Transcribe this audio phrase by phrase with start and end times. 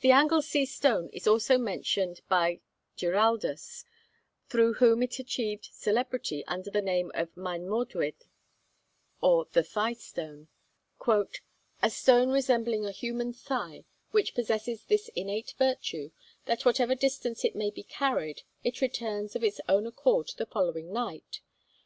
[0.00, 2.60] The Anglesea stone is also mentioned by
[2.96, 3.84] Giraldus,
[4.48, 8.24] through whom it achieved celebrity under the name of Maen Morddwyd,
[9.20, 10.48] or the Thigh Stone
[11.82, 16.10] 'a stone resembling a human thigh, which possesses this innate virtue,
[16.46, 20.90] that whatever distance it may be carried it returns of its own accord the following
[20.90, 21.42] night.